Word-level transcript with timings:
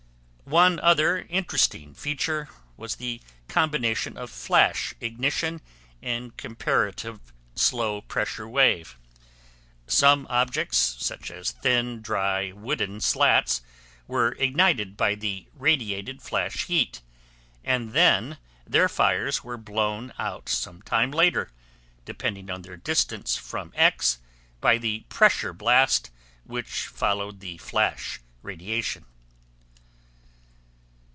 One 0.43 0.81
other 0.81 1.19
interesting 1.29 1.93
feature 1.93 2.49
was 2.75 2.95
the 2.95 3.21
combination 3.47 4.17
of 4.17 4.29
flash 4.29 4.93
ignition 4.99 5.61
and 6.01 6.35
comparative 6.35 7.21
slow 7.55 8.01
pressure 8.01 8.49
wave. 8.49 8.97
Some 9.87 10.27
objects, 10.29 10.77
such 10.77 11.31
as 11.31 11.51
thin, 11.51 12.01
dry 12.01 12.51
wooden 12.51 12.99
slats, 12.99 13.61
were 14.09 14.33
ignited 14.33 14.97
by 14.97 15.15
the 15.15 15.47
radiated 15.53 16.21
flash 16.21 16.65
heat, 16.65 17.01
and 17.63 17.93
then 17.93 18.37
their 18.67 18.89
fires 18.89 19.45
were 19.45 19.57
blown 19.57 20.11
out 20.19 20.49
some 20.49 20.81
time 20.81 21.11
later 21.11 21.49
(depending 22.03 22.49
on 22.49 22.63
their 22.63 22.75
distance 22.75 23.37
from 23.37 23.71
X) 23.73 24.19
by 24.59 24.77
the 24.77 25.05
pressure 25.07 25.53
blast 25.53 26.09
which 26.43 26.87
followed 26.87 27.39
the 27.39 27.55
flash 27.59 28.19
radiation. 28.41 29.05